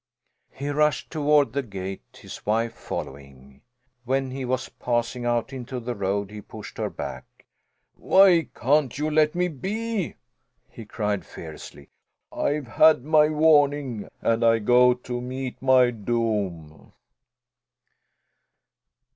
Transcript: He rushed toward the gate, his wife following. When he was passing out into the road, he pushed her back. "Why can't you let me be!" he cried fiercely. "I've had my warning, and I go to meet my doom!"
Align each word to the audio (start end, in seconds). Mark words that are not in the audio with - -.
He 0.49 0.69
rushed 0.69 1.11
toward 1.11 1.53
the 1.53 1.61
gate, 1.61 2.17
his 2.19 2.43
wife 2.43 2.73
following. 2.73 3.61
When 4.03 4.31
he 4.31 4.45
was 4.45 4.67
passing 4.67 5.25
out 5.27 5.53
into 5.53 5.79
the 5.79 5.93
road, 5.93 6.31
he 6.31 6.41
pushed 6.41 6.79
her 6.79 6.89
back. 6.89 7.45
"Why 7.93 8.47
can't 8.55 8.97
you 8.97 9.11
let 9.11 9.35
me 9.35 9.47
be!" 9.47 10.15
he 10.71 10.85
cried 10.85 11.23
fiercely. 11.23 11.89
"I've 12.31 12.65
had 12.65 13.03
my 13.03 13.29
warning, 13.29 14.09
and 14.23 14.43
I 14.43 14.57
go 14.57 14.95
to 14.95 15.21
meet 15.21 15.61
my 15.61 15.91
doom!" 15.91 16.93